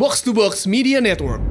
[0.00, 1.42] Box to Box Media Network.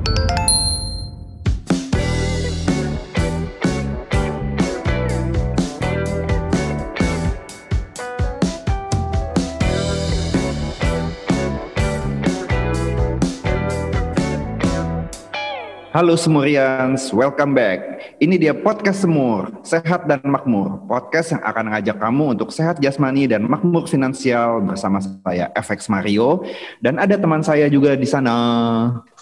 [15.94, 17.99] Halo Semurians, welcome back.
[18.20, 20.84] Ini dia podcast Semur, Sehat dan Makmur.
[20.92, 26.44] Podcast yang akan mengajak kamu untuk sehat jasmani dan makmur finansial bersama saya FX Mario
[26.84, 28.36] dan ada teman saya juga di sana.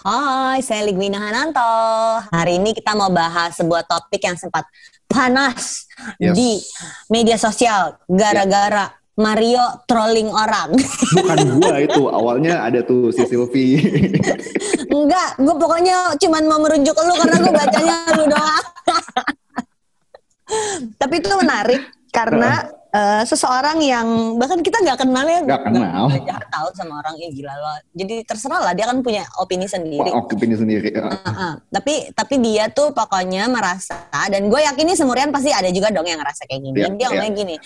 [0.02, 1.62] Hai, saya Ligwina Hananto.
[2.26, 4.66] Hari ini kita mau bahas sebuah topik yang sempat
[5.06, 5.86] panas
[6.18, 6.34] Yes.
[6.34, 6.58] di
[7.06, 9.58] media sosial gara-gara Mario
[9.90, 10.78] trolling orang.
[11.14, 13.74] Bukan gua itu, awalnya ada tuh si Silvi.
[14.86, 18.66] Enggak, gue pokoknya cuman mau merujuk lu karena gue bacanya lu doang.
[21.08, 22.52] Tapi itu menarik karena
[22.88, 26.02] eh, seseorang yang bahkan kita nggak kenal ya, Nggak kenal.
[26.12, 27.76] nggak jahat tahu sama orang ya gila loh.
[27.96, 30.08] Jadi terserah lah dia kan punya opini sendiri.
[30.12, 30.92] Wah, opini sendiri.
[30.92, 31.52] Heeh.
[31.72, 33.96] tapi tapi dia tuh pokoknya merasa
[34.28, 36.76] dan gue yakin nih semurian pasti ada juga dong yang ngerasa kayak gini.
[36.76, 37.56] Iya, dia ngomongnya gini.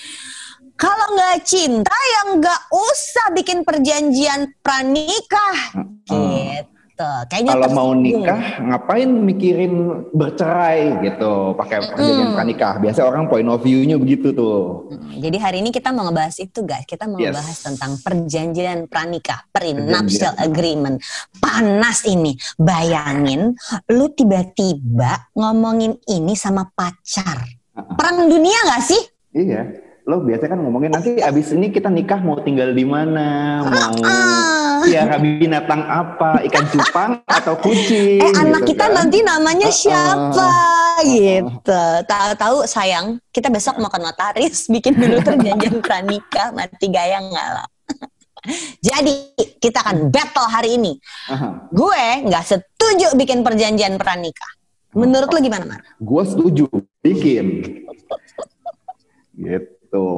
[0.79, 5.59] Kalau nggak cinta yang nggak usah bikin perjanjian pranikah
[6.07, 6.72] gitu.
[7.29, 9.75] Kayaknya Kalau mau nikah, ngapain mikirin
[10.11, 12.75] bercerai gitu, pakai perjanjian pranikah.
[12.79, 14.89] Biasa orang point of view-nya begitu tuh.
[14.91, 16.85] Hmm, Jadi hari ini kita mau ngebahas itu guys.
[16.87, 17.35] Kita mau Yes.
[17.35, 20.99] ngebahas tentang perjanjian pranikah, prenuptial agreement.
[21.39, 22.35] Panas ini.
[22.57, 23.55] Bayangin
[23.91, 27.45] lu tiba-tiba ngomongin ini sama pacar.
[27.73, 29.03] Perang dunia gak sih?
[29.33, 29.65] Iya.
[30.03, 33.95] Lo biasanya kan ngomongin nanti abis ini kita nikah mau tinggal di mana, mau
[34.83, 34.91] Ah.
[34.91, 38.19] ya binatang apa, ikan cupang atau kucing.
[38.19, 38.95] Eh anak gitu kita kan.
[38.99, 40.51] nanti namanya siapa
[41.07, 41.83] gitu.
[42.03, 47.69] Tahu-tahu sayang, kita besok mau ke notaris bikin dulu perjanjian pranikah, mati gaya nggak lah.
[48.83, 50.99] Jadi kita akan battle hari ini.
[51.31, 51.71] Aha.
[51.71, 54.51] Gue nggak setuju bikin perjanjian pranikah.
[54.93, 55.81] Menurut lu gimana, Mar?
[56.03, 56.67] Gue setuju
[57.01, 57.63] bikin.
[59.39, 60.09] Gitu.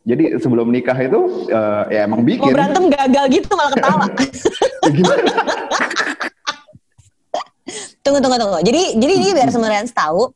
[0.00, 2.56] Jadi sebelum nikah itu eh, ya emang Mau bikin.
[2.56, 4.06] berantem gagal gitu malah ketawa.
[4.80, 5.20] Ya gimana?
[8.00, 8.58] tunggu, tunggu, tunggu.
[8.64, 10.32] Jadi, jadi ini biar semuanya tahu,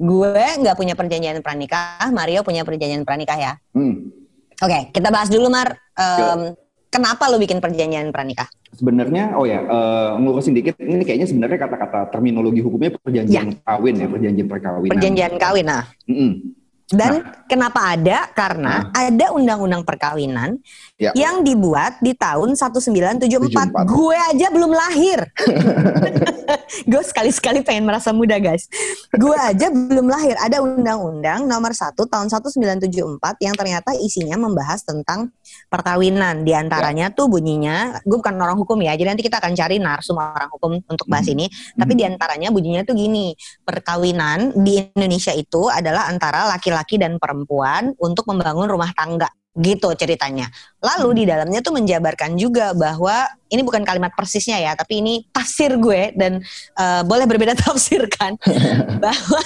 [0.00, 3.52] gue nggak punya perjanjian pranikah, Mario punya perjanjian pranikah ya.
[3.76, 4.08] Hmm.
[4.64, 5.76] Oke, kita bahas dulu, Mar.
[6.00, 6.56] Em,
[6.88, 8.48] kenapa lu bikin perjanjian pranikah?
[8.74, 10.80] Sebenarnya, oh ya, eh, ngurusin dikit.
[10.80, 14.92] Ini kayaknya sebenarnya kata-kata terminologi hukumnya perjanjian kawin ya, perjanjian perkawinan.
[14.96, 15.84] Perjanjian kawin, nah.
[16.08, 16.56] Mm-mm.
[16.92, 18.28] Dan kenapa ada?
[18.36, 20.60] Karena ada undang-undang perkawinan
[20.94, 21.10] Ya.
[21.16, 23.66] yang dibuat di tahun 1974.
[23.66, 23.82] 74.
[23.90, 25.26] Gue aja belum lahir.
[26.90, 28.70] gue sekali-sekali pengen merasa muda, guys.
[29.10, 30.38] Gue aja belum lahir.
[30.38, 35.34] Ada undang-undang nomor 1 tahun 1974 yang ternyata isinya membahas tentang
[35.68, 36.42] perkawinan.
[36.42, 40.16] Di antaranya tuh bunyinya, gue bukan orang hukum ya, jadi nanti kita akan cari narsum
[40.16, 41.34] orang hukum untuk bahas Mhm.
[41.36, 41.46] ini.
[41.76, 47.92] Tapi di antaranya bunyinya tuh gini, perkawinan di Indonesia itu adalah antara laki-laki dan perempuan
[47.98, 49.28] untuk membangun rumah tangga.
[49.54, 50.50] Gitu ceritanya.
[50.82, 53.22] Lalu di dalamnya tuh menjabarkan juga bahwa
[53.54, 56.42] ini bukan kalimat persisnya ya, tapi ini tafsir gue dan
[56.74, 58.34] eh, boleh berbeda tafsir kan.
[59.04, 59.40] bahwa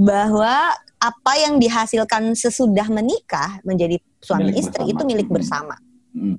[0.00, 0.54] bahwa
[0.96, 4.92] apa yang dihasilkan sesudah menikah menjadi suami Milik istri bersama.
[4.96, 5.34] itu milik Mhm.
[5.36, 5.74] bersama.
[6.16, 6.36] Mm.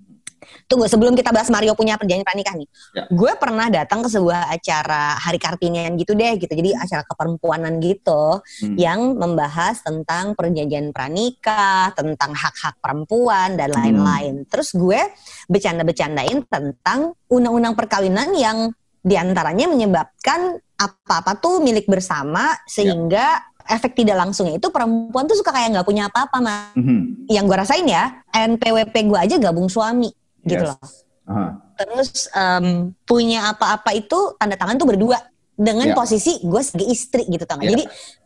[0.69, 2.69] Tunggu sebelum kita bahas Mario punya perjanjian pranikah nih.
[2.93, 3.03] Ya.
[3.09, 6.53] Gue pernah datang ke sebuah acara hari Kartinian gitu deh gitu.
[6.53, 8.77] Jadi acara keperempuanan gitu Hmm.
[8.77, 14.45] yang membahas tentang perjanjian pranikah, tentang hak-hak perempuan dan lain-lain.
[14.45, 15.01] Terus gue
[15.49, 18.69] bercanda-bercandain tentang undang-undang perkawinan yang
[19.01, 25.49] di antaranya menyebabkan apa-apa tuh milik bersama sehingga efek tidak langsungnya itu perempuan tuh suka
[25.49, 26.61] kayak nggak punya apa-apa mah.
[26.77, 27.29] Mhm.
[27.29, 30.09] Yang gue rasain ya, NPWP gue aja gabung suami
[30.45, 30.69] gitu Yes.
[30.69, 30.79] loh.
[31.25, 31.47] Aha.
[31.75, 35.17] Terus em, punya apa-apa itu tanda tangan tuh berdua
[35.57, 35.95] dengan Ya.
[35.97, 37.67] posisi gue sebagai istri gitu tau nggak?
[37.67, 37.73] Ya.
[37.75, 37.85] Jadi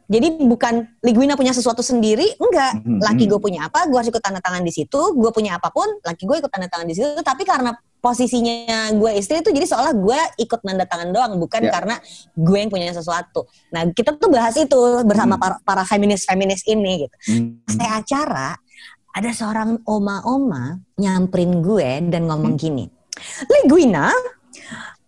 [0.09, 2.81] jadi bukan Ligwina punya sesuatu sendiri, enggak.
[2.81, 2.97] Mhm.
[2.97, 4.97] Laki gue punya apa, gue harus ikut tanda tangan di situ.
[5.13, 7.21] Gue punya apa pun, laki gue ikut tanda tangan di situ.
[7.21, 11.71] Tapi karena posisinya gue istri itu jadi seolah gue ikut tanda tangan doang, bukan Ya.
[11.75, 11.95] karena
[12.33, 13.45] gue yang punya sesuatu.
[13.69, 15.43] Nah kita tuh bahas itu bersama Hmm.
[15.43, 17.59] para, para feminis-feminis ini gitu Hmm.
[17.67, 18.55] saya acara
[19.09, 22.85] ada seorang oma-oma nyamperin gue dan ngomong gini,
[23.49, 24.13] Ligwina,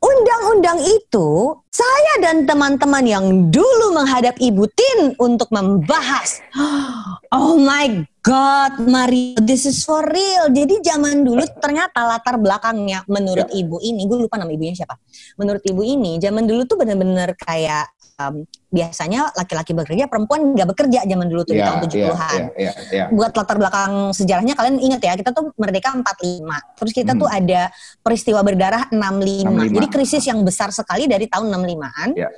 [0.01, 6.41] undang-undang itu saya dan teman-teman yang dulu menghadap Ibu Tin untuk membahas.
[7.31, 10.45] Oh my God, Mario, this is for real.
[10.47, 13.65] Jadi zaman dulu ternyata latar belakangnya menurut Ya.
[13.65, 14.93] ibu ini, gue lupa nama ibunya siapa.
[15.41, 17.89] Menurut ibu ini, zaman dulu tuh bener-bener kayak
[18.21, 22.39] um, biasanya laki-laki bekerja, perempuan nggak bekerja zaman dulu tuh di tahun 70-an.
[22.39, 23.05] Iya, iya, iya.
[23.09, 27.39] buat latar belakang sejarahnya kalian ingat ya kita tuh merdeka 45 terus kita tuh Hmm.
[27.41, 27.61] ada
[27.99, 29.49] peristiwa berdarah 65.
[29.49, 29.75] 65.
[29.75, 32.29] jadi krisis yang besar sekali dari tahun 65an Ya.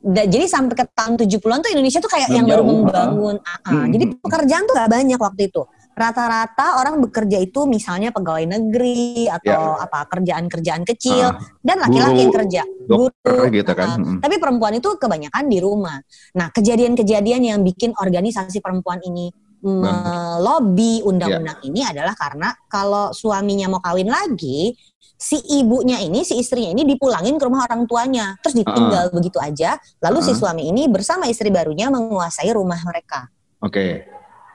[0.00, 3.60] Da- jadi sampai ke tahun 70-an tuh Indonesia tuh kayak Belum yang baru membangun Ah,
[3.60, 3.70] ah.
[3.84, 3.92] Hmm.
[3.92, 5.62] jadi pekerjaan tuh gak banyak waktu itu
[5.92, 11.36] rata-rata orang bekerja itu misalnya pegawai negeri atau apa kerjaan-kerjaan kecil Ah.
[11.60, 13.88] dan laki-laki yang kerja Dokter Guru, gitu kan.
[13.94, 14.16] Mm-mm.
[14.18, 16.00] tapi perempuan itu kebanyakan di rumah.
[16.32, 19.28] Nah, kejadian-kejadian yang bikin organisasi perempuan ini
[19.60, 21.66] melobi undang-undang Ya.
[21.68, 24.72] ini adalah karena kalau suaminya mau kawin lagi,
[25.20, 29.76] si ibunya ini, si istrinya ini dipulangin ke rumah orang tuanya, terus ditinggal begitu aja.
[30.00, 30.40] Lalu si Uh-uh.
[30.40, 33.28] suami ini bersama istri barunya menguasai rumah mereka.
[33.60, 34.08] Oke.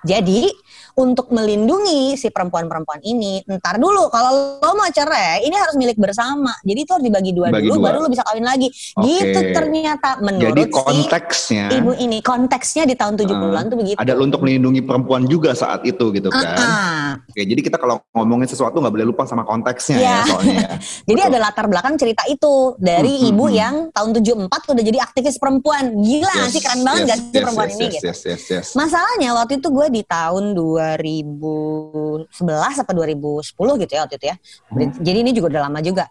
[0.05, 0.49] Jadi
[0.95, 6.55] untuk melindungi si perempuan-perempuan ini, ntar dulu kalau lo mau cerai, ini harus milik bersama.
[6.61, 7.85] Jadi itu harus dibagi dua Bagi dulu, dua.
[7.85, 8.71] baru lo bisa kawin lagi.
[8.95, 9.03] Oke.
[9.05, 13.97] Gitu ternyata menurut Jadi si konteksnya ibu ini konteksnya di tahun 70-an tuh begitu.
[13.97, 16.43] ada untuk melindungi perempuan juga saat itu gitu kan.
[16.47, 17.09] Ah-ah.
[17.25, 20.09] Oke, jadi kita kalau ngomongin sesuatu nggak boleh lupa sama konteksnya Iya.
[20.09, 20.55] ya soalnya.
[20.57, 20.69] ya.
[21.09, 21.29] Jadi Betul.
[21.29, 23.55] ada latar belakang cerita itu dari Hmm, ibu hmm.
[23.55, 25.83] yang tahun 74 udah jadi aktivis perempuan.
[25.95, 28.05] Gila Yes, sih keren banget yes, gak sih yes, perempuan yes, ini yes, gitu.
[28.05, 28.67] Yes, yes, yes.
[28.73, 30.43] Masalahnya waktu itu gue di tahun
[30.93, 34.35] 2011 apa 2010 gitu ya waktu itu ya.
[34.69, 34.91] Hmm.
[35.01, 36.05] Jadi ini juga udah lama juga.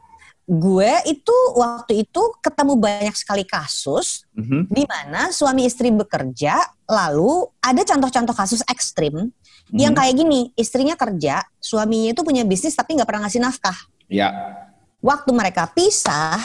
[0.45, 4.69] Gue itu waktu itu ketemu banyak sekali kasus Mhm.
[4.69, 9.33] di mana suami istri bekerja, lalu ada contoh-contoh kasus ekstrim
[9.73, 9.99] yang Mhm.
[10.05, 13.79] kayak gini, istrinya kerja, suaminya itu punya bisnis tapi nggak pernah ngasih nafkah.
[14.05, 14.29] Ya,
[15.05, 16.41] Waktu mereka pisah,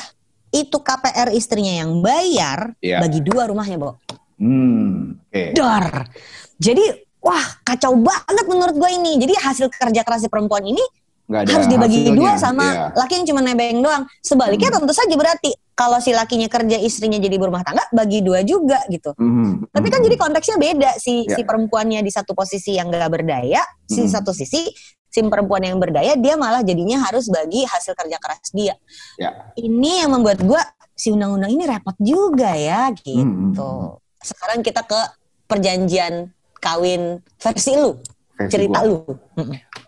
[0.51, 2.99] itu KPR istrinya yang bayar Iya.
[2.99, 3.95] bagi dua rumahnya, Bo.
[4.35, 5.43] hmm, oke.
[5.55, 6.11] Dar.
[6.59, 6.83] Jadi,
[7.19, 9.19] wah kacau banget menurut gue ini.
[9.19, 10.81] Jadi hasil kerja keras si perempuan ini
[11.29, 12.85] harus dibagi hasilnya, dua sama iya.
[12.97, 14.03] laki yang cuma nebeng doang.
[14.25, 14.81] Sebaliknya Hmm.
[14.81, 19.13] tentu saja berarti kalau si lakinya kerja istrinya jadi berumah tangga bagi dua juga gitu.
[19.13, 20.05] Mhm, Tapi kan mhm.
[20.09, 21.37] jadi konteksnya beda si Ya.
[21.37, 24.09] si perempuannya di satu posisi yang gak berdaya, si Hmm.
[24.09, 24.73] satu sisi
[25.09, 28.73] si perempuan yang berdaya dia malah jadinya harus bagi hasil kerja keras dia.
[29.21, 29.53] Ya.
[29.53, 30.61] Ini yang membuat gua
[30.97, 33.21] si undang-undang ini repot juga ya gitu.
[33.21, 34.01] Hmm.
[34.19, 34.97] Sekarang kita ke
[35.45, 36.29] perjanjian
[36.59, 37.95] kawin versi lu,
[38.35, 38.87] Versi cerita gua.
[38.87, 38.97] lu.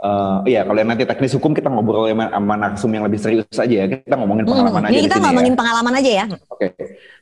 [0.02, 3.46] Eh, iya, kalau yang nanti teknis hukum kita ngobrol sama, sama narsum yang lebih serius
[3.54, 3.86] aja ya.
[3.86, 5.60] Kita ngomongin pengalaman Mm, aja Ini di kita sini ngomongin ya.
[5.60, 6.26] pengalaman aja ya.
[6.50, 6.68] Oke,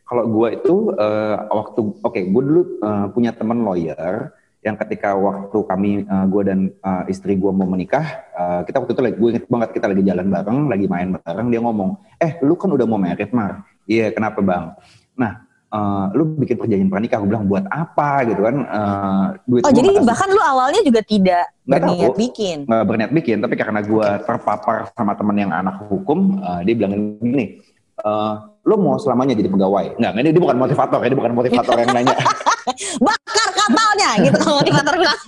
[0.03, 5.55] kalau gue itu eh, waktu, oke, gue dulu eh, punya teman lawyer yang ketika waktu
[5.55, 9.45] kami, gue dan eh, istri gue mau menikah, eh, kita waktu itu lagi, gue inget
[9.47, 12.99] banget kita lagi jalan bareng, lagi main bareng, dia ngomong, eh lu kan udah mau
[12.99, 14.75] merit Mar, iya kenapa bang?
[15.15, 18.55] Nah, eh, lu bikin perjanjian pranikah, gue bilang buat apa gitu kan?
[18.61, 21.89] Eh, duit Oh jadi bahkan lu awalnya juga tidak Nggak tahu.
[21.93, 22.57] berniat bikin.
[22.65, 26.93] nggak berniat bikin tapi karena gue terpapar sama teman yang anak hukum eh, dia bilang
[27.21, 27.61] gini
[27.99, 28.33] eh,
[28.65, 31.89] lo mau selamanya jadi pegawai nggak ini dia bukan motivator ya dia bukan motivator yang
[31.93, 32.15] nanya
[33.05, 35.19] Bakar kapalnya gitu kalau motivator bilang.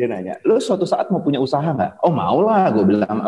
[0.00, 2.00] Dia nanya lo suatu saat mau punya usaha nggak?
[2.00, 3.20] Oh mau lah gue bilang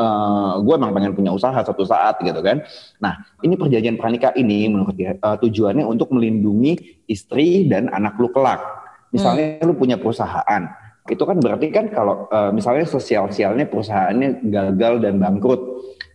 [0.65, 2.65] gue emang pengen punya usaha suatu saat gitu kan.
[3.05, 8.33] Nah ini perjanjian pranikah ini menurut dia eh, tujuannya untuk melindungi istri dan anak lu
[8.33, 8.65] kelak.
[9.13, 10.73] Misalnya lu punya perusahaan
[11.11, 15.61] itu kan berarti kan kalau eh, misalnya sosial-sialnya perusahaannya gagal dan bangkrut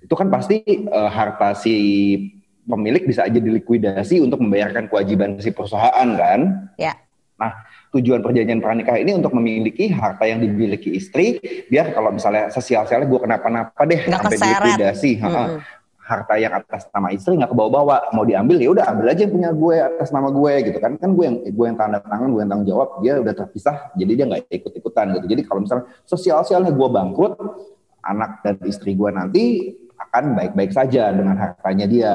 [0.01, 1.75] itu kan pasti eh, harta si
[2.67, 6.71] pemilik bisa aja dilikuidasi untuk membayarkan kewajiban si perusahaan kan.
[6.75, 6.99] Ya.
[7.37, 7.53] Nah,
[7.97, 13.19] tujuan perjanjian pranikah ini untuk memiliki harta yang dimiliki istri, biar kalau misalnya sosial-sialnya gue
[13.19, 14.39] kenapa-napa deh Nggak sampai
[15.19, 15.43] ha-ha.
[15.49, 15.59] Mm-mm.
[16.07, 19.49] harta yang atas nama istri nggak kebawa-bawa, mau diambil ya udah ambil aja yang punya
[19.51, 22.47] gue atas nama gue gitu kan, kan gue yang gue yang tanda tangan, gue yang
[22.47, 25.25] tanggung jawab, dia udah terpisah, jadi dia nggak ikut-ikutan gitu.
[25.27, 27.35] Jadi kalau misalnya sosial-sialnya gue bangkrut,
[28.07, 29.43] anak dan istri gue nanti
[29.99, 32.13] akan baik-baik saja dengan hartanya dia.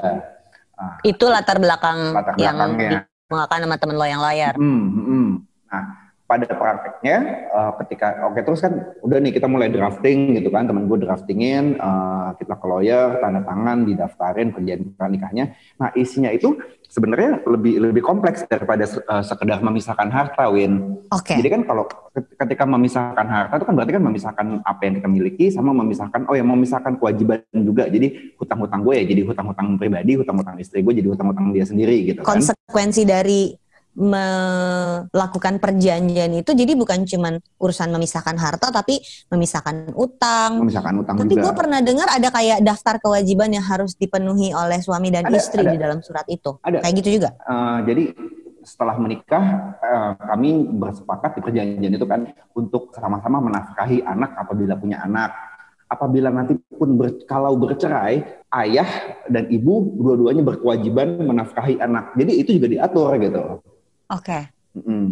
[0.72, 3.04] Ah, Itu latar belakang Latar yang belakangnya.
[3.28, 4.54] mengatakan sama temen lo yang layar.
[4.56, 5.28] Hmm, hmm, hmm.
[5.72, 7.16] Nah, pada prakteknya
[7.52, 11.76] eh, ketika oke terus kan udah nih kita mulai drafting gitu kan temen gue draftingin
[11.76, 16.56] eh, kita ke lawyer tanda tangan didaftarin perjanjian pernikahnya nah isinya itu
[16.88, 21.04] sebenarnya lebih lebih kompleks daripada eh, sekedar memisahkan harta Win.
[21.12, 21.36] Oke.
[21.36, 25.46] jadi kan kalau ketika memisahkan harta itu kan berarti kan memisahkan apa yang kita miliki
[25.48, 27.88] sama memisahkan oh ya memisahkan kewajiban juga.
[27.88, 32.20] Jadi hutang-hutang gue ya jadi hutang-hutang pribadi hutang-hutang istri gue jadi hutang-hutang dia sendiri gitu
[32.20, 32.36] kan.
[32.36, 33.61] Konsekuensi dari
[33.92, 40.64] melakukan perjanjian itu jadi bukan cuman urusan memisahkan harta tapi memisahkan utang.
[40.64, 44.80] memisahkan utang Tapi juga gue pernah dengar ada kayak daftar kewajiban yang harus dipenuhi oleh
[44.80, 45.76] suami dan Ada, istri ada.
[45.76, 46.56] di dalam surat itu.
[46.64, 46.80] Ada.
[46.80, 47.36] Kayak gitu juga.
[47.36, 48.04] Eh, jadi
[48.62, 55.02] setelah menikah uh, kami bersepakat di perjanjian itu kan untuk sama-sama menafkahi anak apabila punya
[55.02, 55.34] anak.
[55.92, 58.24] Apabila nanti pun ber, kalau bercerai,
[58.64, 58.88] ayah
[59.28, 62.16] dan ibu dua-duanya berkewajiban menafkahi anak.
[62.16, 63.60] Jadi itu juga diatur gitu.
[64.12, 64.28] Oke.
[64.28, 64.42] Okay.
[64.76, 65.06] Mm -hmm.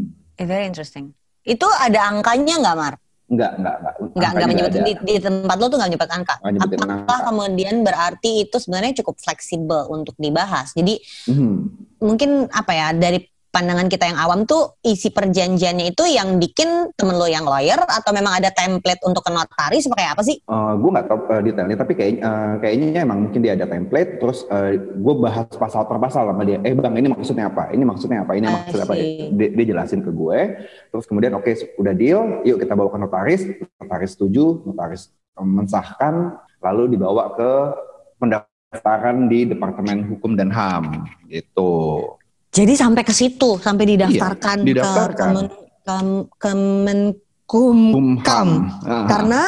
[0.44, 1.12] Very interesting.
[1.44, 2.94] Itu ada angkanya nggak, Mar?
[3.30, 3.94] Enggak, enggak, enggak.
[4.10, 6.34] Enggak, enggak menyebut di, di tempat lo tuh enggak menyebut angka.
[6.42, 7.16] Apakah angka.
[7.30, 10.74] kemudian berarti itu sebenarnya cukup fleksibel untuk dibahas.
[10.74, 10.98] Jadi
[11.30, 11.56] hmm.
[12.02, 17.18] mungkin apa ya dari pandangan kita yang awam tuh isi perjanjiannya itu yang bikin temen
[17.18, 20.36] lo yang lawyer atau memang ada template untuk ke notaris seperti apa sih?
[20.46, 23.66] Uh, eh, gue nggak tahu uh, detailnya tapi kayak uh, kayaknya emang mungkin dia ada
[23.66, 26.62] template terus uh, gue bahas pasal per pasal sama dia.
[26.62, 27.74] Eh bang ini maksudnya apa?
[27.74, 28.32] Ini maksudnya apa?
[28.38, 28.94] Ini maksudnya apa?
[29.34, 30.38] Dia, dia jelasin ke gue.
[30.94, 33.42] Terus kemudian oke okay, udah deal, yuk kita bawa ke notaris.
[33.82, 37.50] Notaris setuju, notaris mensahkan, lalu dibawa ke
[38.20, 42.19] pendaftaran di Departemen Hukum dan HAM gitu.
[42.50, 45.32] Jadi sampai ke situ, sampai didaftarkan, iya, didaftarkan.
[45.86, 45.96] ke
[46.38, 47.00] Kemen,
[47.46, 48.48] Kemenkumham.
[49.06, 49.42] Karena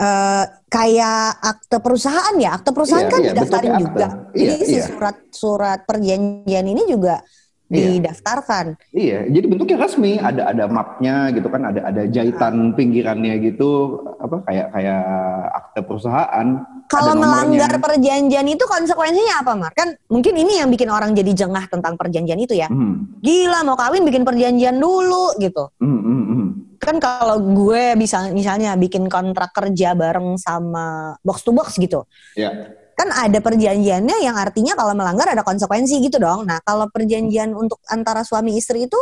[0.00, 4.08] uh, kayak akte perusahaan ya, akte perusahaan iya, kan iya, didaftarin juga.
[4.32, 4.66] Iya, Jadi iya.
[4.68, 7.20] si surat-surat perjanjian ini juga
[7.66, 7.98] Iya.
[7.98, 8.78] didaftarkan.
[8.94, 14.46] Iya, jadi bentuknya resmi, ada ada mapnya gitu kan, ada ada jahitan pinggirannya gitu, apa
[14.46, 15.02] kayak kayak
[15.50, 16.62] akte perusahaan.
[16.86, 19.72] Kalau melanggar perjanjian itu konsekuensinya apa, Mar?
[19.74, 22.70] Kan mungkin ini yang bikin orang jadi jengah tentang perjanjian itu ya.
[22.70, 23.18] Hmm.
[23.20, 25.70] Gila mau kawin bikin perjanjian dulu gitu.
[25.82, 26.46] Hmm, hmm, hmm.
[26.78, 32.06] Kan kalau gue bisa misalnya bikin kontrak kerja bareng sama box to box gitu.
[32.38, 36.48] Iya kan ada perjanjiannya yang artinya kalau melanggar ada konsekuensi gitu dong.
[36.48, 38.96] Nah, kalau perjanjian untuk antara suami istri itu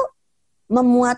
[0.66, 1.14] memuat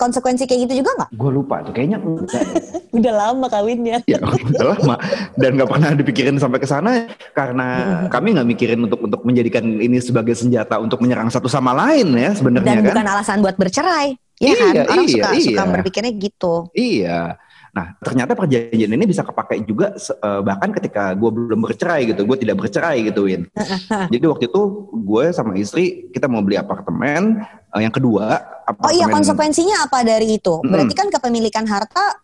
[0.00, 1.10] konsekuensi kayak gitu juga nggak?
[1.12, 2.44] Gue lupa tuh, kayaknya enggak.
[2.98, 4.00] udah lama kawinnya.
[4.08, 4.94] ya, udah lama
[5.36, 7.04] dan nggak pernah dipikirin sampai ke sana
[7.36, 7.68] karena
[8.14, 12.32] kami nggak mikirin untuk untuk menjadikan ini sebagai senjata untuk menyerang satu sama lain ya
[12.32, 12.80] sebenarnya.
[12.80, 12.88] Dan kan?
[12.96, 14.72] bukan alasan buat bercerai, ya iya, kan?
[14.88, 15.44] Orang iya, suka iya.
[15.44, 16.54] suka berpikirnya gitu.
[16.72, 17.20] Iya.
[17.70, 22.38] Nah, ternyata perjanjian ini bisa kepakai juga uh, bahkan ketika gue belum bercerai gitu, gue
[22.38, 23.46] tidak bercerai gitu, Win.
[24.12, 27.46] Jadi waktu itu gue sama istri kita mau beli apartemen.
[27.70, 28.90] Uh, yang kedua, apartemen.
[28.90, 30.58] Oh iya, konsekuensinya apa dari itu?
[30.66, 32.18] Berarti kan kepemilikan harta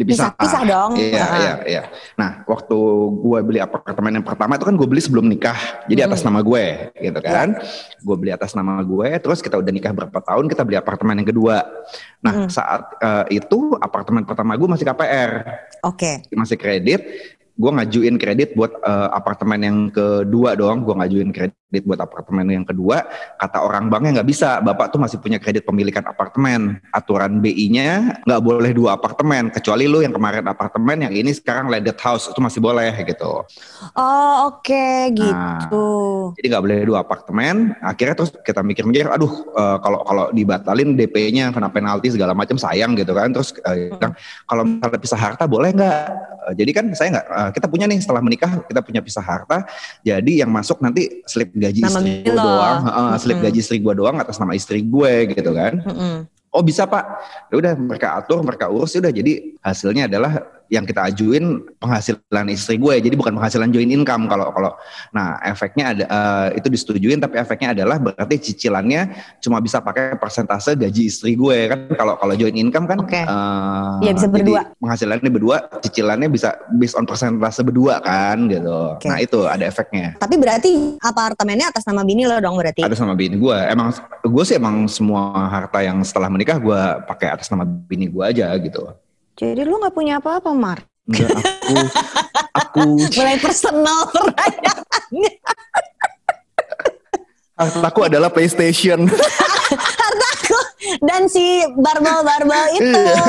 [0.00, 0.32] dipisah.
[0.34, 0.96] Pisah dong.
[0.96, 1.82] Iya, uh iya, iya.
[2.16, 2.78] Nah, waktu
[3.20, 5.84] gue beli apartemen yang pertama itu kan gue beli sebelum nikah.
[5.86, 6.08] Jadi hmm.
[6.08, 6.64] atas nama gue,
[6.96, 7.48] gitu kan.
[7.60, 8.00] Yeah.
[8.00, 11.28] Gue beli atas nama gue, terus kita udah nikah berapa tahun, kita beli apartemen yang
[11.28, 11.68] kedua.
[12.24, 12.48] Nah, hmm.
[12.48, 15.30] saat uh, itu apartemen pertama gue masih KPR.
[15.84, 16.24] Oke.
[16.24, 16.36] Okay.
[16.36, 17.00] Masih kredit
[17.60, 22.66] gue ngajuin kredit buat uh, apartemen yang kedua doang gue ngajuin kredit buat apartemen yang
[22.66, 23.06] kedua.
[23.38, 24.58] Kata orang banknya nggak bisa.
[24.58, 26.82] Bapak tuh masih punya kredit pemilikan apartemen.
[26.90, 31.94] Aturan BI-nya nggak boleh dua apartemen kecuali lu yang kemarin apartemen yang ini sekarang landed
[32.02, 32.26] house.
[32.26, 33.46] Itu masih boleh gitu.
[33.94, 34.66] Oh oke.
[34.66, 35.86] Okay, nah, gitu.
[36.42, 37.78] jadi nggak boleh dua apartemen.
[37.86, 42.98] Akhirnya terus kita mikir-mikir aduh uh, kalau kalau dibatalin DP-nya kena penalti segala macam sayang
[42.98, 43.30] gitu kan.
[43.30, 44.12] Terus uh, hmm.
[44.50, 46.02] kalau misalnya pisah harta boleh nggak?
[46.50, 49.66] Uh, jadi kan saya nggak uh, kita punya nih setelah menikah kita punya pisah harta.
[50.02, 53.94] Jadi yang masuk nanti slip gaji nama istri gue doang, uh, slip gaji istri gue
[53.94, 55.82] doang atas nama istri gue gitu kan.
[55.82, 56.16] Mm -hmm.
[56.50, 57.06] Oh bisa pak,
[57.46, 62.46] ya udah mereka atur, mereka urus, ya udah jadi hasilnya adalah yang kita ajuin penghasilan
[62.48, 62.94] istri gue.
[63.02, 64.70] Jadi bukan penghasilan join income kalau kalau
[65.10, 69.10] nah efeknya ada uh, itu disetujuin tapi efeknya adalah berarti cicilannya
[69.42, 71.66] cuma bisa pakai persentase gaji istri gue.
[71.66, 73.26] Kan kalau kalau join income kan okay.
[73.26, 74.70] uh, ya bisa berdua.
[74.78, 78.94] penghasilannya berdua cicilannya bisa based on persentase berdua kan gitu.
[78.96, 79.10] Okay.
[79.10, 80.14] nah itu ada efeknya.
[80.22, 82.86] Tapi berarti apartemennya atas nama bini lo dong berarti?
[82.86, 83.58] Atas nama bini gue.
[83.66, 83.90] Emang
[84.22, 88.54] gue sih emang semua harta yang setelah menikah gue pakai atas nama bini gue aja
[88.62, 88.86] gitu
[89.40, 90.84] jadi lu nggak punya apa-apa, Mar?
[91.08, 91.74] Enggak, aku,
[92.52, 92.80] aku.
[93.16, 95.32] Mulai personal pertanyaannya.
[97.56, 99.08] Hartaku adalah PlayStation.
[99.80, 100.60] Hartaku
[101.00, 103.00] dan si barbel-barbel itu.
[103.00, 103.24] Iya.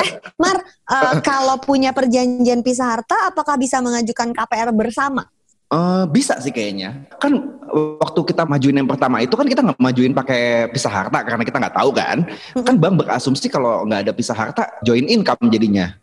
[0.00, 0.56] eh, Mar,
[0.88, 5.28] uh, kalau punya perjanjian pisah harta, apakah bisa mengajukan KPR bersama?
[5.66, 7.10] Uh, bisa sih kayaknya.
[7.18, 7.58] Kan
[7.98, 11.58] waktu kita majuin yang pertama itu kan kita nggak majuin pakai pisah harta karena kita
[11.58, 12.22] nggak tahu kan.
[12.54, 15.98] Kan bank berasumsi kalau nggak ada pisah harta join income jadinya.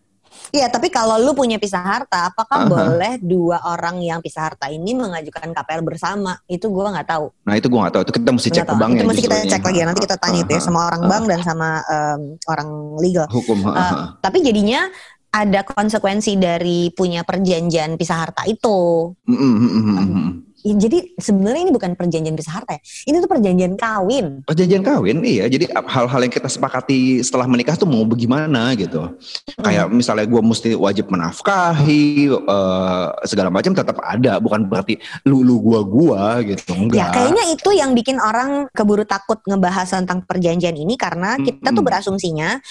[0.53, 2.73] Iya, tapi kalau lu punya pisah harta, apakah uh -huh.
[2.75, 6.37] boleh dua orang yang pisah harta ini mengajukan KPR bersama?
[6.45, 7.25] Itu gua nggak tahu.
[7.47, 8.03] Nah itu gua nggak tahu.
[8.05, 9.79] Itu kita mesti cek ke bank Itu mesti kita cek lagi.
[9.81, 10.45] Nanti kita tanya uh -huh.
[10.45, 11.11] itu ya sama orang uh -huh.
[11.15, 12.69] bank dan sama um, orang
[13.01, 13.27] legal.
[13.31, 13.57] Hukum.
[13.63, 13.79] Uh -huh.
[13.79, 14.91] uh, tapi jadinya
[15.33, 19.09] ada konsekuensi dari punya perjanjian pisah harta itu.
[19.25, 20.53] Mm -hmm.
[20.63, 22.81] Ya, jadi sebenarnya ini bukan perjanjian pisah harta ya.
[23.11, 24.47] Ini tuh perjanjian kawin.
[24.47, 25.51] Perjanjian kawin, iya.
[25.51, 29.11] Jadi hal-hal yang kita sepakati setelah menikah tuh mau bagaimana gitu.
[29.59, 35.59] Kayak misalnya gue mesti wajib menafkahi uh, segala macam tetap ada, bukan berarti lu lu
[35.59, 36.71] gua gua gitu.
[36.71, 36.95] Enggak.
[36.95, 41.83] Ya kayaknya itu yang bikin orang keburu takut ngebahas tentang perjanjian ini karena kita tuh
[41.83, 42.63] berasumsinya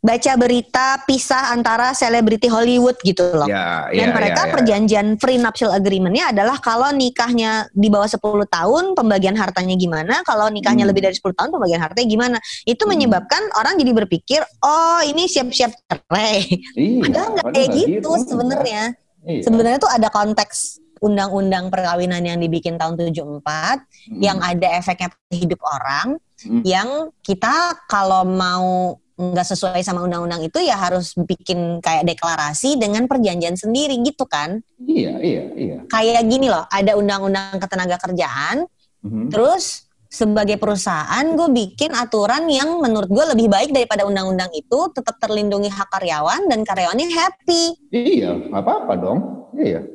[0.00, 3.44] baca berita pisah antara selebriti Hollywood gitu loh.
[3.44, 4.52] Ya, Dan ya, mereka ya, ya.
[4.56, 8.16] perjanjian free nuptial agreementnya adalah kalau nikahnya di bawah 10
[8.48, 10.90] tahun pembagian hartanya gimana, kalau nikahnya Hmm.
[10.96, 12.36] lebih dari 10 tahun pembagian hartanya gimana.
[12.64, 18.24] Itu menyebabkan orang jadi berpikir, "Oh, ini siap-siap cerai." Iya, Padahal nggak kayak gitu enggak.
[18.26, 18.82] sebenarnya.
[19.20, 19.40] Iya.
[19.44, 24.20] Sebenarnya tuh ada konteks undang-undang perkawinan yang dibikin tahun 74 Hmm.
[24.20, 26.60] yang ada efeknya hidup orang Hmm.
[26.64, 26.88] yang
[27.20, 27.52] kita
[27.84, 34.00] kalau mau nggak sesuai sama undang-undang itu ya harus bikin kayak deklarasi dengan perjanjian sendiri
[34.00, 35.78] gitu kan Iya, iya, iya.
[35.86, 38.64] kayak gini loh ada undang-undang ketenaga kerjaan
[39.00, 39.28] Mhm.
[39.28, 45.16] terus sebagai perusahaan gue bikin aturan yang menurut gue lebih baik daripada undang-undang itu tetap
[45.16, 49.20] terlindungi hak karyawan dan karyawannya happy Iya, nggak apa-apa dong.
[49.54, 49.86] Iya.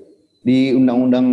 [0.46, 1.26] Di undang-undang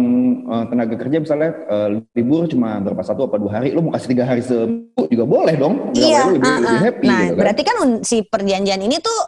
[0.48, 4.08] eh, tenaga kerja misalnya eh, libur cuma berapa satu apa dua hari, lu mau kasih
[4.08, 5.92] tiga hari seminggu juga boleh dong.
[5.92, 6.60] Iya lebih, uh-uh.
[6.64, 7.38] lebih happy nah gitu kan.
[7.38, 9.18] berarti kan si perjanjian ini tuh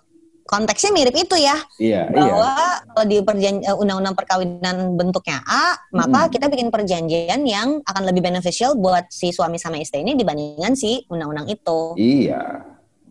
[0.44, 2.16] konteksnya mirip itu ya Iya, iya.
[2.16, 2.52] bahwa
[2.92, 6.32] kalau di perjan- eh, undang-undang perkawinan bentuknya A, maka Hmm.
[6.32, 11.04] kita bikin perjanjian yang akan lebih beneficial buat si suami sama istri ini dibandingkan si
[11.08, 11.92] undang-undang itu.
[11.96, 12.40] Iya.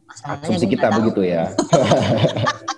[0.09, 1.49] Masalahnya Asumsi kita begitu ya.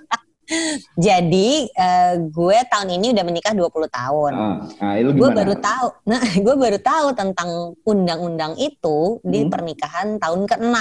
[0.96, 4.32] Jadi eh, gue tahun ini udah menikah 20 tahun.
[4.34, 7.50] Ah, nah, lu Gue baru tahu, nah gue baru tahu tentang
[7.82, 9.52] undang-undang itu di Hmm.
[9.52, 10.78] pernikahan tahun ke-6.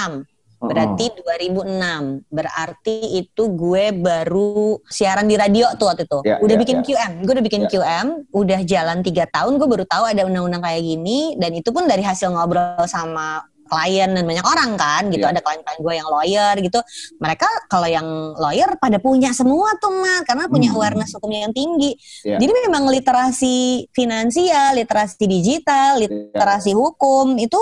[0.55, 2.23] Oh, Berarti 2006.
[2.31, 6.19] Berarti itu gue baru siaran di radio tuh waktu itu.
[6.23, 6.83] Ya, udah ya, bikin ya.
[6.83, 7.11] QM.
[7.21, 7.69] Gue udah bikin Ya.
[7.69, 8.07] QM.
[8.31, 9.59] Udah jalan tiga tahun.
[9.59, 11.35] Gue baru tahu ada undang-undang kayak gini.
[11.35, 15.33] Dan itu pun dari hasil ngobrol sama klien dan banyak orang kan gitu Ya.
[15.33, 16.79] ada klien-klien gue yang lawyer gitu
[17.17, 18.05] mereka kalau yang
[18.37, 20.77] lawyer pada punya semua tuh mah karena punya Hmm.
[20.77, 22.37] awareness hukumnya yang tinggi Ya.
[22.37, 27.57] jadi memang literasi finansial literasi digital literasi hukum itu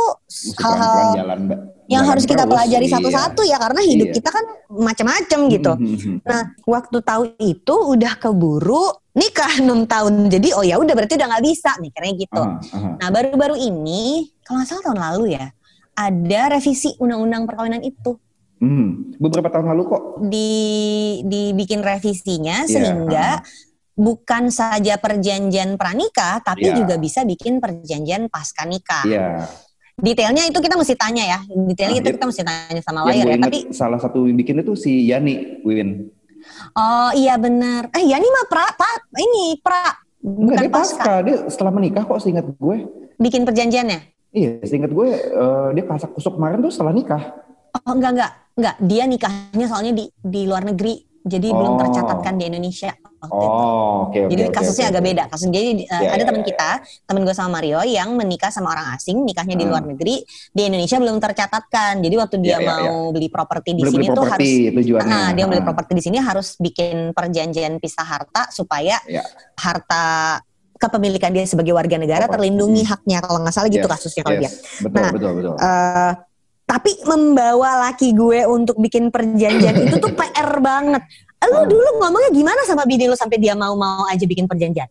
[0.60, 1.16] hal-hal
[1.88, 2.96] yang harus kita pelajari iya.
[2.96, 4.16] satu-satu ya karena hidup Iya.
[4.16, 5.72] kita kan macam-macam gitu.
[5.76, 6.24] Mhm.
[6.26, 10.32] Nah, waktu tahu itu udah keburu nikah 6 tahun.
[10.32, 12.40] Jadi oh ya udah berarti udah nggak bisa mikirnya gitu.
[12.42, 12.96] Ah, ah.
[12.98, 15.46] Nah, baru-baru ini kalau nggak salah tahun lalu ya
[15.94, 18.18] ada revisi undang-undang perkawinan itu
[18.58, 20.04] Hmm, beberapa tahun lalu kok.
[20.24, 20.50] di
[21.22, 23.28] dibikin revisinya Iya, sehingga
[23.94, 26.80] bukan saja perjanjian pranikah tapi Iya.
[26.80, 29.04] juga bisa bikin perjanjian pasca nikah.
[29.04, 29.28] Iya.
[29.94, 31.40] Detailnya itu kita mesti tanya ya.
[31.46, 32.16] Detailnya Ah, itu iya.
[32.16, 33.38] kita mesti tanya sama lawyer ya.
[33.38, 36.08] Tapi salah satu yang bikin itu si Yani Win.
[36.74, 37.92] oh iya benar.
[37.92, 40.98] Eh ya ini mah pra, pra- ini pra Enggak, bukan dia pasca.
[40.98, 41.14] pasca.
[41.22, 42.78] Dia setelah menikah kok seingat gue.
[43.16, 44.13] Bikin perjanjiannya.
[44.34, 47.24] Iya, seingat gue eh, dia kasak kusuk kemarin tuh setelah nikah.
[47.86, 48.76] Oh enggak enggak enggak.
[48.82, 51.06] Dia nikahnya soalnya di di luar negeri.
[51.24, 51.80] Jadi belum Oh.
[51.80, 53.64] tercatatkan di Indonesia waktu itu.
[53.64, 54.32] Oh, oke oke.
[54.36, 55.08] Jadi oke, kasusnya oke, agak oke.
[55.08, 55.24] beda.
[55.32, 56.70] Kasus jadi uh, Ya, ada ya, teman ya, kita,
[57.08, 59.72] temen gue sama Mario yang menikah sama orang asing, nikahnya di Hmm.
[59.72, 60.20] luar negeri,
[60.52, 62.04] di Indonesia belum tercatatkan.
[62.04, 65.08] Jadi waktu dia Ya, ya, mau beli properti di Beli-beli sini tuh harus tujuannya.
[65.08, 69.24] Nah, dia beli Ah, properti di sini harus bikin perjanjian pisah harta supaya Ya.
[69.56, 70.04] harta
[70.84, 72.52] kepemilikan dia sebagai warga negara Properti.
[72.52, 74.52] terlindungi haknya kalau nggak salah gitu Yes, kasusnya kalau dia.
[74.52, 75.54] Betul, Nah, betul, betul.
[75.56, 76.12] Eh,
[76.64, 81.04] tapi membawa laki gue untuk bikin perjanjian itu tuh PR banget.
[81.44, 84.88] Lu dulu ngomongnya gimana sama bini lu sampai dia mau-mau aja bikin perjanjian?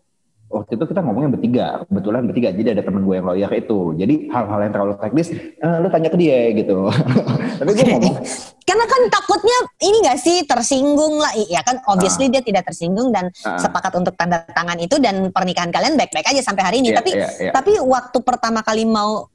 [0.52, 2.48] Waktu itu kita ngomongnya bertiga, kebetulan bertiga.
[2.52, 3.96] Jadi ada teman gue yang lawyer itu.
[3.96, 6.92] Jadi hal-hal yang terlalu teknis, eh, lu tanya ke dia gitu.
[7.60, 8.16] Tapi gue ngomong,
[8.62, 11.34] Karena kan takutnya ini gak sih tersinggung lah.
[11.50, 13.58] Ya kan obviously dia tidak tersinggung dan Ah.
[13.58, 16.94] sepakat untuk tanda tangan itu dan pernikahan kalian baik-baik aja sampai hari ini.
[16.94, 17.50] Iya, tapi iya, iya.
[17.50, 19.26] tapi waktu pertama kali mau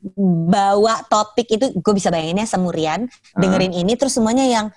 [0.48, 3.42] bawa topik itu gue bisa bayanginnya semurian Ah.
[3.44, 4.72] dengerin ini terus semuanya yang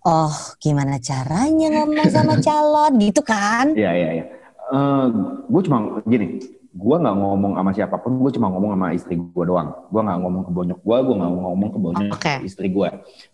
[0.00, 3.76] oh gimana caranya ngomong sama calon gitu kan.
[3.76, 4.24] Iya, iya, iya.
[4.70, 5.06] Eh,
[5.50, 6.38] gue cuma gini,
[6.70, 9.90] gue nggak ngomong sama siapa pun, gue cuma ngomong sama istri gue doang.
[9.90, 12.34] Gue nggak ngomong ke bonyok gue, gue nggak ngomong ke bonyok Oke.
[12.46, 12.88] istri gue.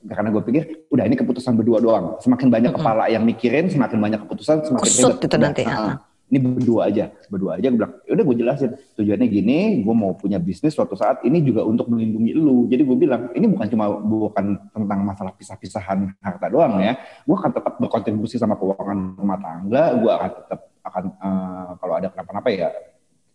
[0.09, 2.17] Karena gue pikir, udah ini keputusan berdua doang.
[2.25, 2.81] Semakin banyak Mm-mm.
[2.81, 6.01] kepala yang mikirin, semakin banyak keputusan, semakin Kusut itu Udah, nanti, ah.
[6.27, 7.71] Ini berdua aja, berdua aja.
[7.71, 8.71] Gue bilang, udah gue jelasin.
[8.99, 12.67] Tujuannya gini, gue mau punya bisnis suatu saat ini juga untuk melindungi lu.
[12.67, 16.99] Jadi gue bilang, ini bukan cuma bukan tentang masalah pisah-pisahan harta doang ya.
[17.23, 19.95] Gue akan tetap berkontribusi sama keuangan rumah tangga.
[20.03, 22.69] Gue akan tetap akan eh, kalau ada kenapa-napa ya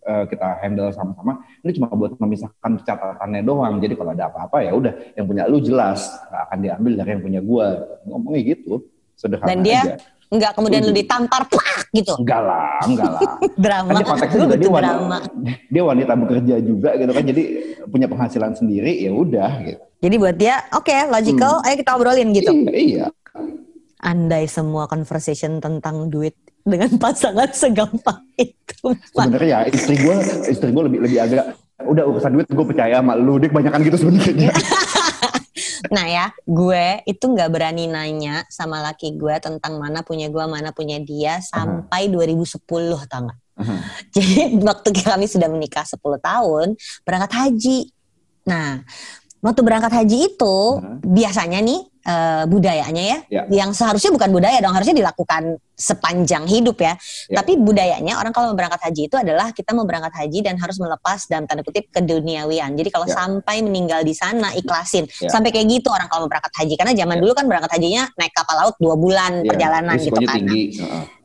[0.07, 1.43] eh, kita handle sama-sama.
[1.61, 3.77] Ini cuma buat memisahkan catatannya doang.
[3.83, 7.41] Jadi kalau ada apa-apa ya udah yang punya lu jelas akan diambil dari yang punya
[7.43, 7.67] gue.
[8.07, 8.73] Ngomongnya gitu,
[9.19, 9.95] sederhana Dan dia aja.
[10.31, 12.15] Enggak kemudian lu ditampar plak gitu.
[12.15, 13.21] Enggak lah, enggak lah.
[13.67, 13.89] drama.
[13.91, 15.17] Kan dia konteksnya juga dia wanita, drama.
[15.67, 17.43] dia wanita bekerja juga gitu kan, jadi
[17.91, 19.83] punya penghasilan sendiri ya udah gitu.
[20.01, 22.47] Jadi buat dia, oke, logical, ayo kita obrolin gitu.
[22.47, 23.05] Iya, iya.
[23.99, 26.33] Andai semua conversation tentang duit
[26.65, 28.93] dengan pasangan segampang itu.
[29.13, 30.15] Sebenarnya ya istri gue,
[30.47, 31.45] istri gue lebih lebih agak
[31.82, 34.54] udah urusan duit gue percaya sama lu, dia kebanyakan gitu sebenarnya.
[35.91, 40.71] Nah ya, gue itu nggak berani nanya sama laki gue tentang mana punya gue, mana
[40.71, 42.63] punya dia sampai 2010
[43.12, 43.39] tau nggak?
[43.60, 43.76] Aha.
[44.15, 46.67] Jadi waktu kami sudah menikah 10 tahun,
[47.04, 47.91] berangkat haji.
[48.47, 48.88] Nah,
[49.43, 51.04] waktu berangkat haji itu Aha.
[51.04, 53.43] biasanya nih eh, budayanya ya, Ya.
[53.63, 56.93] yang seharusnya bukan budaya dong, harusnya dilakukan sepanjang hidup ya.
[57.25, 57.41] Ya.
[57.41, 61.25] Tapi budayanya orang kalau berangkat haji itu adalah kita mau berangkat haji dan harus melepas
[61.25, 62.77] dalam tanda kutip keduniawian.
[62.77, 63.17] Jadi kalau Ya.
[63.17, 65.09] sampai meninggal di sana ikhlasin.
[65.21, 65.29] Ya.
[65.29, 67.21] Sampai kayak gitu orang kalau berangkat haji karena zaman Ya.
[67.25, 70.37] dulu kan berangkat hajinya naik kapal laut dua bulan Iya, perjalanan gitu risikonya kan.
[70.37, 70.63] tinggi.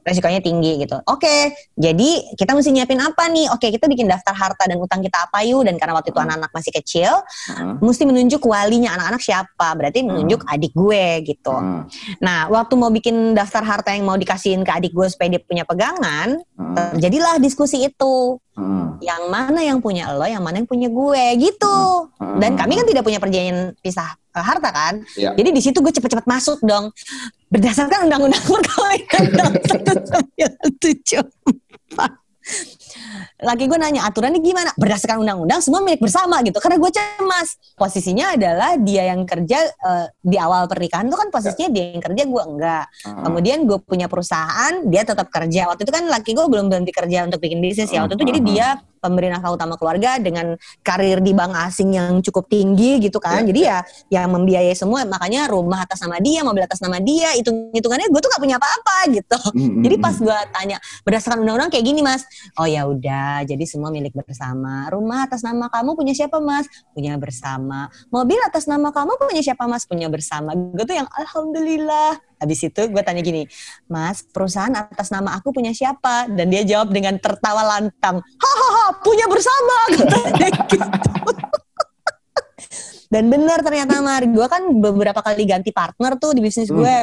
[0.06, 0.96] Resikonya tinggi gitu.
[1.10, 3.50] Oke, jadi kita mesti nyiapin apa nih?
[3.50, 5.66] Oke, kita bikin daftar harta dan utang kita apa yuk?
[5.66, 6.30] Dan karena waktu itu Hmm.
[6.30, 7.10] anak-anak masih kecil,
[7.50, 7.74] Heeh.
[7.82, 9.68] mesti menunjuk walinya anak-anak siapa?
[9.74, 11.54] Berarti menunjuk adik gue gitu.
[11.54, 11.82] Heeh.
[12.22, 15.64] Nah, waktu mau bikin daftar harta yang mau dikasihin ke adik gue supaya dia punya
[15.66, 16.74] pegangan, Heeh.
[16.96, 18.40] terjadilah diskusi itu.
[18.56, 18.86] Heeh.
[19.04, 21.78] Yang mana yang punya lo, yang mana yang punya gue gitu.
[22.18, 22.38] Heeh.
[22.40, 24.94] Dan kami kan tidak punya perjanjian pisah eh, harta kan.
[25.14, 25.34] Iya.
[25.36, 26.90] Jadi di situ gue cepet-cepet masuk dong.
[27.52, 29.54] Berdasarkan undang-undang perkawinan tahun
[30.40, 32.26] 1974.
[33.36, 34.72] Laki gue nanya aturannya gimana?
[34.80, 36.56] Berdasarkan undang-undang semua milik bersama gitu.
[36.56, 37.48] Karena gue cemas.
[37.76, 42.22] Posisinya adalah dia yang kerja eh, di awal pernikahan tuh kan posisinya dia yang kerja
[42.24, 42.84] gue enggak.
[43.04, 43.22] Heeh.
[43.28, 45.68] Kemudian gue punya perusahaan, dia tetap kerja.
[45.68, 48.08] Waktu itu kan laki gue belum berhenti kerja untuk bikin bisnis ya.
[48.08, 48.68] Waktu itu jadi dia
[49.06, 53.46] pemberi nafkah utama keluarga dengan karir di bank asing yang cukup tinggi gitu kan.
[53.46, 53.78] Ya, Jadi ya
[54.18, 55.06] yang membiayai semua.
[55.06, 57.38] Makanya rumah atas nama dia, mobil atas nama dia.
[57.38, 59.38] Hitung hitungannya gue tuh gak punya apa-apa gitu.
[59.54, 60.02] Mm, mm, Jadi mm.
[60.02, 62.26] pas gue tanya berdasarkan undang-undang kayak gini mas,
[62.58, 64.90] oh ya udah, jadi semua milik bersama.
[64.90, 66.66] Rumah atas nama kamu punya siapa mas?
[66.90, 67.92] Punya bersama.
[68.10, 69.86] Mobil atas nama kamu punya siapa mas?
[69.86, 70.56] Punya bersama.
[70.56, 72.18] Gue tuh yang alhamdulillah.
[72.36, 73.48] Habis itu gue tanya gini,
[73.88, 76.28] mas perusahaan atas nama aku punya siapa?
[76.28, 79.76] Dan dia jawab dengan tertawa lantang, hahaha punya bersama.
[79.96, 80.84] Katanya gitu.
[83.06, 86.82] Dan benar ternyata Mar, gue kan beberapa kali ganti partner tuh di bisnis Hmm.
[86.82, 86.96] gue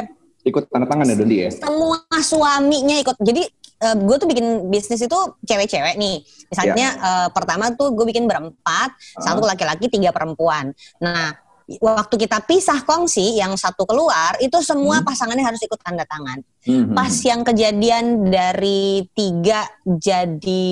[0.44, 1.48] Ikut tanda tangan ya Dodi ya?
[1.48, 3.16] semua suaminya ikut.
[3.16, 3.48] Jadi
[3.84, 6.20] gue tuh bikin bisnis itu cewek-cewek nih.
[6.48, 10.72] Misalnya eh, pertama tuh gue bikin berempat, satu laki-laki, tiga perempuan.
[11.00, 11.32] Nah,
[11.80, 15.06] waktu kita pisah kongsi, yang satu keluar, itu semua Hmm.
[15.08, 16.44] pasangannya harus ikut tanda tangan.
[16.64, 16.92] Mhm.
[16.92, 20.68] Pas yang kejadian dari tiga jadi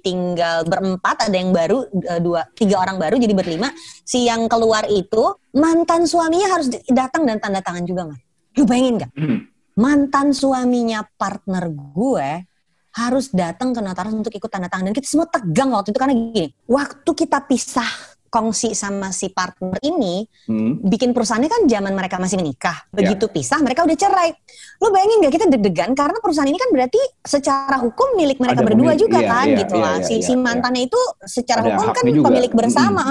[0.00, 3.68] tinggal berempat, ada yang baru eh, dua, tiga orang baru jadi berlima.
[4.04, 8.20] Si yang keluar itu mantan suaminya harus datang dan tanda tangan juga, man.
[8.56, 9.12] Lu bayangin gak?
[9.16, 9.38] Mhm.
[9.80, 12.44] mantan suaminya partner gue
[12.90, 16.14] harus datang ke notaris untuk ikut tanda tangan dan kita semua tegang waktu itu karena
[16.18, 17.86] gini waktu kita pisah
[18.30, 20.78] kongsi sama si partner ini Hmm.
[20.80, 22.94] bikin perusahaannya kan zaman mereka masih menikah Ya.
[22.96, 24.30] begitu pisah mereka udah cerai
[24.78, 28.66] lu bayangin gak kita deg-degan karena perusahaan ini kan berarti secara hukum milik mereka Ada
[28.66, 30.40] berdua pemilik, juga iya, kan iya, gitu iya, lah iya, si iya, si iya.
[30.40, 32.26] mantannya itu secara Ada hukum kan juga.
[32.30, 33.04] pemilik bersama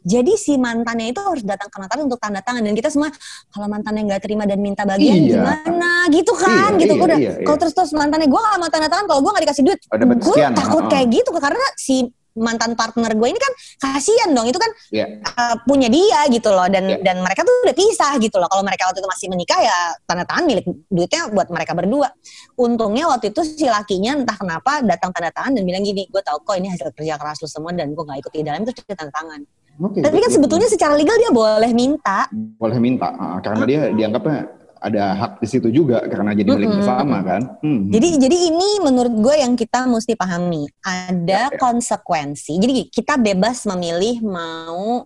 [0.00, 3.10] jadi si mantannya itu harus datang ke notaris untuk tanda tangan dan kita semua
[3.50, 5.30] kalau mantannya nggak terima dan minta bagian Iya.
[5.36, 7.44] gimana gitu kan Iya, gitu iya, udah iya, iya.
[7.44, 9.98] kalau terus terus mantannya gue gak mau tanda tangan kalau gue gak dikasih duit Oh,
[9.98, 10.88] gue takut oh.
[10.88, 11.96] kayak gitu karena si
[12.40, 15.06] mantan partner gue ini kan kasihan dong itu kan Iya.
[15.22, 16.96] uh, punya dia gitu loh dan Ya.
[17.04, 19.76] dan mereka tuh udah pisah gitu loh kalau mereka waktu itu masih menikah ya
[20.08, 22.08] tanda tangan milik duitnya buat mereka berdua
[22.56, 26.40] untungnya waktu itu si lakinya entah kenapa datang tanda tangan dan bilang gini gue tau
[26.40, 29.12] kok ini hasil kerja keras lu semua dan gue nggak ikut di dalam itu tanda
[29.12, 29.40] tangan
[29.80, 30.00] Oke.
[30.00, 30.36] tapi kan betul.
[30.40, 35.46] sebetulnya secara legal dia boleh minta boleh minta ah, karena dia dianggapnya ada hak di
[35.46, 36.78] situ juga karena jadi milik Mm-mm.
[36.80, 37.42] bersama kan.
[37.60, 37.92] Hmm.
[37.92, 41.58] Jadi jadi ini menurut gue yang kita mesti pahami Ya, ada ya.
[41.60, 42.56] konsekuensi.
[42.56, 45.04] Jadi kita bebas memilih mau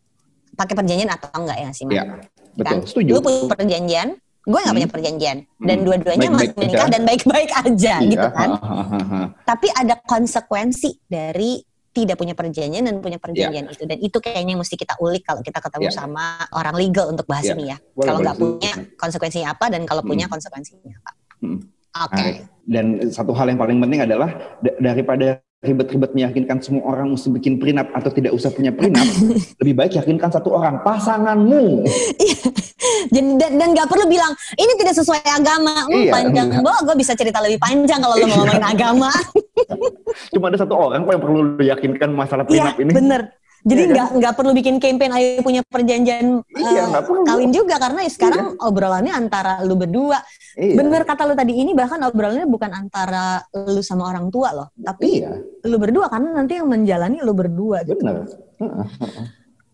[0.54, 1.92] pakai perjanjian atau enggak ya sih, Mak?
[1.92, 2.04] ya
[2.54, 2.86] betul Kan?
[2.86, 3.10] setuju.
[3.10, 4.08] Lu punya perjanjian,
[4.40, 4.78] gue nggak Hmm.
[4.78, 5.84] punya perjanjian, dan Hmm.
[5.84, 6.92] dua-duanya masih menikah aja.
[6.94, 8.48] dan baik-baik aja Iya, gitu kan.
[9.42, 11.58] Tapi ada konsekuensi dari
[11.94, 15.40] tidak punya perjanjian dan punya perjanjian itu dan itu kayaknya yang mesti kita ulik kalau
[15.40, 15.94] kita ketemu Ya.
[15.94, 17.54] sama orang legal untuk bahas Ya.
[17.54, 17.78] ini ya.
[17.94, 20.34] Boleh, kalau nggak punya konsekuensinya apa dan kalau punya Hmm.
[20.34, 21.10] konsekuensinya apa.
[21.38, 21.58] Hmm.
[21.94, 22.18] Oke.
[22.18, 22.38] Menarik.
[22.64, 24.28] Dan satu hal yang paling penting adalah
[24.58, 29.00] da- daripada ribet-ribet meyakinkan semua orang mesti bikin prenup atau tidak usah punya prenup,
[29.64, 31.88] lebih baik yakinkan satu orang, pasanganmu.
[33.08, 34.28] dan, dan, dan gak perlu bilang
[34.60, 35.88] ini tidak sesuai agama.
[35.88, 36.48] Hmm, Iya, panjang.
[36.60, 39.08] Gue bisa cerita lebih panjang kalau lo mau ngomongin agama.
[40.44, 42.92] Cuma ada satu orang kok yang perlu lu yakinkan masalah Iya, prenup ini.
[42.92, 43.22] bener.
[43.64, 43.94] Jadi Iya kan?
[43.96, 47.24] nggak nggak perlu bikin campaign ayo punya perjanjian Iya, nggak perlu.
[47.24, 50.20] kawin juga karena ya sekarang obrolannya antara lu berdua.
[50.52, 50.76] Iya.
[50.76, 55.24] Bener kata lu tadi ini bahkan obrolannya bukan antara lu sama orang tua loh, tapi
[55.24, 57.80] Iya, lu berdua karena nanti yang menjalani lu berdua.
[57.82, 57.96] gitu.
[57.96, 58.28] bener.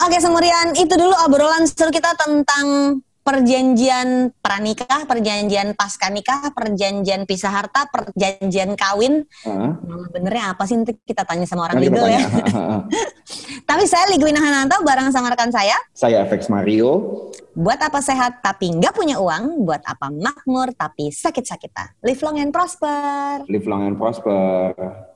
[0.01, 7.53] Oke, Semurian, itu dulu obrolan seru kita tentang perjanjian pranikah, perjanjian pasca nikah, perjanjian pisah
[7.53, 9.29] harta, perjanjian kawin.
[9.45, 9.71] Heeh.
[9.77, 12.21] Nama benernya apa sih nanti kita tanya sama orang Nanti legal ya.
[13.69, 15.77] Tapi saya Ligwina Hananto bareng sama rekan saya.
[15.95, 16.91] Saya FX Mario.
[17.55, 21.99] Buat apa sehat tapi nggak punya uang, buat apa makmur tapi sakit-sakitan.
[22.03, 23.43] Live long and prosper.
[23.47, 25.10] Live long and prosper.